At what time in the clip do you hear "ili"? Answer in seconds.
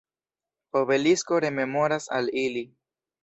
2.47-2.65